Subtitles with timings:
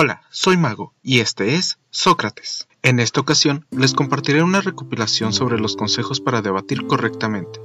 [0.00, 2.68] Hola, soy Mago y este es Sócrates.
[2.84, 7.58] En esta ocasión les compartiré una recopilación sobre los consejos para debatir correctamente.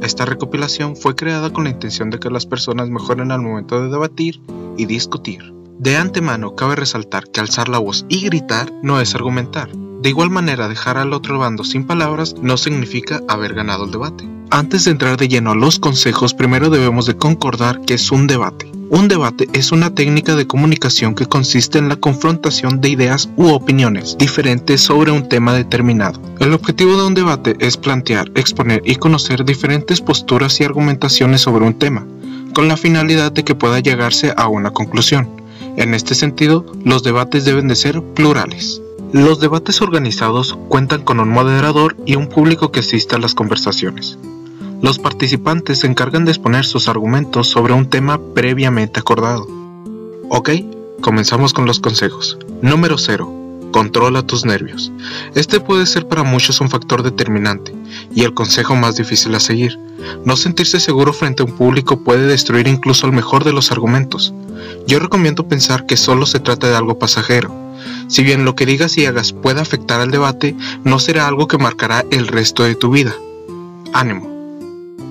[0.00, 3.88] Esta recopilación fue creada con la intención de que las personas mejoren al momento de
[3.88, 4.40] debatir
[4.76, 5.52] y discutir.
[5.80, 9.68] De antemano cabe resaltar que alzar la voz y gritar no es argumentar.
[9.72, 14.28] De igual manera, dejar al otro bando sin palabras no significa haber ganado el debate.
[14.48, 18.28] Antes de entrar de lleno a los consejos, primero debemos de concordar que es un
[18.28, 18.73] debate.
[18.90, 23.48] Un debate es una técnica de comunicación que consiste en la confrontación de ideas u
[23.48, 26.20] opiniones diferentes sobre un tema determinado.
[26.38, 31.64] El objetivo de un debate es plantear, exponer y conocer diferentes posturas y argumentaciones sobre
[31.64, 32.06] un tema,
[32.52, 35.28] con la finalidad de que pueda llegarse a una conclusión.
[35.76, 38.82] En este sentido, los debates deben de ser plurales.
[39.12, 44.18] Los debates organizados cuentan con un moderador y un público que asista a las conversaciones.
[44.84, 49.48] Los participantes se encargan de exponer sus argumentos sobre un tema previamente acordado.
[50.28, 50.50] Ok,
[51.00, 52.36] comenzamos con los consejos.
[52.60, 53.70] Número 0.
[53.72, 54.92] Controla tus nervios.
[55.34, 57.74] Este puede ser para muchos un factor determinante
[58.14, 59.78] y el consejo más difícil a seguir.
[60.26, 64.34] No sentirse seguro frente a un público puede destruir incluso el mejor de los argumentos.
[64.86, 67.54] Yo recomiendo pensar que solo se trata de algo pasajero.
[68.08, 70.54] Si bien lo que digas y hagas puede afectar al debate,
[70.84, 73.14] no será algo que marcará el resto de tu vida.
[73.94, 74.33] Ánimo.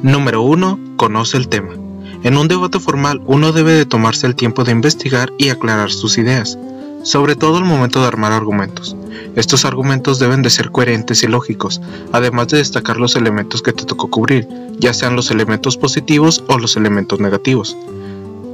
[0.03, 0.97] Número 1.
[0.97, 1.75] Conoce el tema.
[2.23, 6.17] En un debate formal uno debe de tomarse el tiempo de investigar y aclarar sus
[6.17, 6.59] ideas,
[7.03, 8.97] sobre todo al momento de armar argumentos.
[9.37, 11.79] Estos argumentos deben de ser coherentes y lógicos,
[12.11, 14.45] además de destacar los elementos que te tocó cubrir,
[14.77, 17.77] ya sean los elementos positivos o los elementos negativos.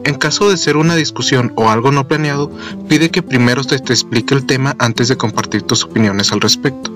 [0.03, 2.51] En caso de ser una discusión o algo no planeado,
[2.87, 6.91] pide que primero te, explique el tema antes de compartir tus opiniones al respecto.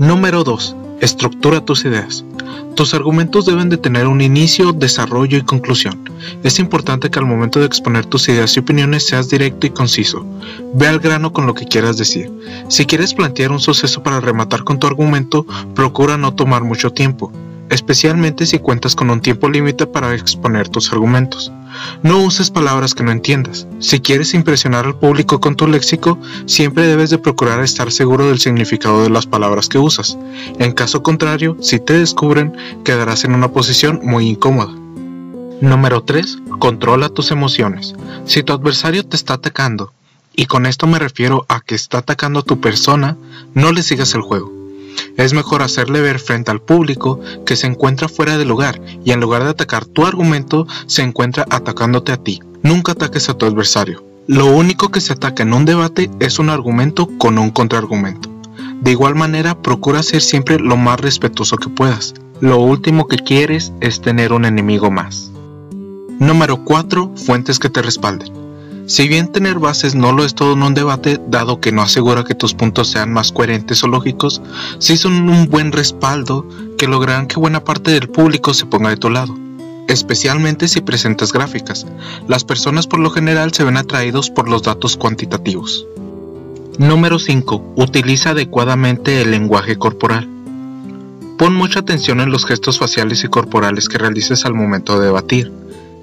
[0.00, 0.76] Número 2.
[1.02, 2.24] Estructura tus ideas.
[2.76, 6.08] Tus argumentos deben de tener un inicio, desarrollo y conclusión.
[6.44, 10.24] Es importante que al momento de exponer tus ideas y opiniones seas directo y conciso.
[10.74, 12.30] Ve al grano con lo que quieras decir.
[12.68, 17.32] Si quieres plantear un suceso para rematar con tu argumento, procura no tomar mucho tiempo,
[17.72, 21.50] especialmente si cuentas con un tiempo límite para exponer tus argumentos.
[22.02, 23.66] No uses palabras que no entiendas.
[23.78, 28.40] Si quieres impresionar al público con tu léxico, siempre debes de procurar estar seguro del
[28.40, 30.18] significado de las palabras que usas.
[30.58, 34.72] En caso contrario, si te descubren, quedarás en una posición muy incómoda.
[35.62, 36.38] Número 3.
[36.58, 37.94] Controla tus emociones.
[38.26, 39.92] Si tu adversario te está atacando,
[40.36, 43.16] y con esto me refiero a que está atacando a tu persona,
[43.54, 44.61] no le sigas el juego.
[45.16, 49.20] Es mejor hacerle ver frente al público que se encuentra fuera del lugar y en
[49.20, 52.40] lugar de atacar tu argumento, se encuentra atacándote a ti.
[52.62, 54.04] Nunca ataques a tu adversario.
[54.26, 58.30] Lo único que se ataca en un debate es un argumento con un contraargumento.
[58.80, 62.14] De igual manera, procura ser siempre lo más respetuoso que puedas.
[62.40, 65.30] Lo último que quieres es tener un enemigo más.
[66.18, 67.12] Número 4.
[67.16, 68.41] Fuentes que te respalden.
[68.86, 72.24] Si bien tener bases no lo es todo en un debate, dado que no asegura
[72.24, 74.42] que tus puntos sean más coherentes o lógicos,
[74.78, 78.96] sí son un buen respaldo que lograrán que buena parte del público se ponga de
[78.96, 79.36] tu lado,
[79.86, 81.86] especialmente si presentas gráficas.
[82.26, 85.86] Las personas por lo general se ven atraídos por los datos cuantitativos.
[86.78, 87.74] Número 5.
[87.76, 90.28] Utiliza adecuadamente el lenguaje corporal.
[91.38, 95.52] Pon mucha atención en los gestos faciales y corporales que realices al momento de debatir.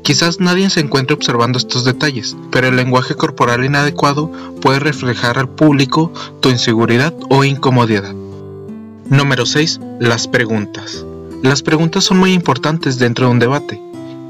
[0.09, 5.47] Quizás nadie se encuentre observando estos detalles, pero el lenguaje corporal inadecuado puede reflejar al
[5.47, 8.15] público tu inseguridad o incomodidad.
[9.07, 9.79] Número 6.
[9.99, 11.05] Las preguntas.
[11.43, 13.79] Las preguntas son muy importantes dentro de un debate.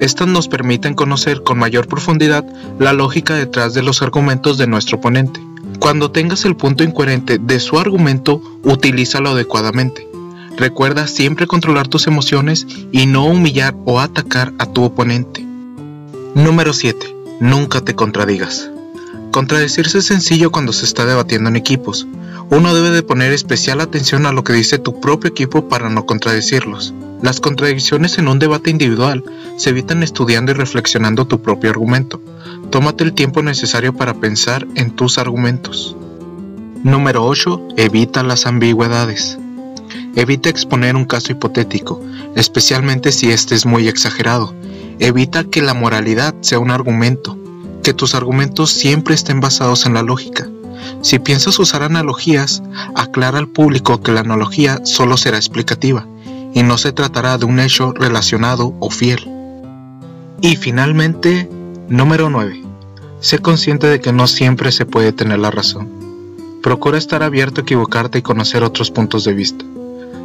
[0.01, 2.45] Estas nos permiten conocer con mayor profundidad
[2.77, 5.39] la lógica detrás de los argumentos de nuestro oponente.
[5.79, 10.05] Cuando tengas el punto incoherente de su argumento, utilízalo adecuadamente.
[10.57, 15.47] Recuerda siempre controlar tus emociones y no humillar o atacar a tu oponente.
[16.35, 17.15] Número 7.
[17.39, 18.69] Nunca te contradigas.
[19.31, 22.05] Contradecirse es sencillo cuando se está debatiendo en equipos.
[22.51, 26.05] Uno debe de poner especial atención a lo que dice tu propio equipo para no
[26.05, 26.93] contradecirlos.
[27.23, 29.23] Las contradicciones en un debate individual
[29.57, 32.21] se evitan estudiando y reflexionando tu propio argumento.
[32.69, 35.95] Tómate el tiempo necesario para pensar en tus argumentos.
[36.83, 37.69] Número 8.
[37.75, 39.39] Evita las ambigüedades.
[40.15, 41.99] Evita exponer un caso hipotético,
[42.35, 44.53] especialmente si este es muy exagerado
[44.99, 47.37] Evita que la moralidad sea un argumento,
[47.83, 50.47] que tus argumentos siempre estén basados en la lógica.
[51.01, 52.61] Si piensas usar analogías,
[52.95, 56.05] aclara al público que la analogía solo será explicativa
[56.53, 59.29] y no se tratará de un hecho relacionado o fiel.
[60.41, 61.49] Y finalmente,
[61.87, 62.61] número 9.
[63.21, 65.89] Sé consciente de que no siempre se puede tener la razón.
[66.61, 69.63] Procura estar abierto a equivocarte y conocer otros puntos de vista.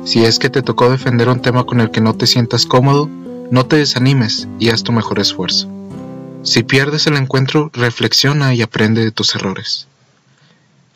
[0.05, 3.09] Si es que te tocó defender un tema con el que no te sientas cómodo,
[3.51, 5.69] no te desanimes y haz tu mejor esfuerzo.
[6.43, 9.87] Si pierdes el encuentro, reflexiona y aprende de tus errores.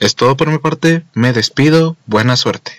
[0.01, 2.73] Es todo por mi parte, me despido, buena suerte.